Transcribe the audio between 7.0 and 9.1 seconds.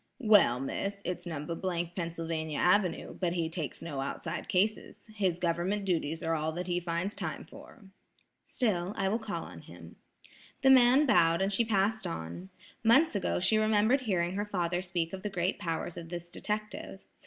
time for." "Still, I